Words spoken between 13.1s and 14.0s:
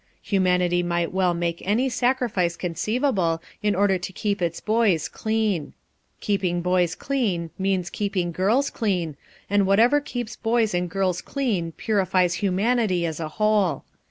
a whole.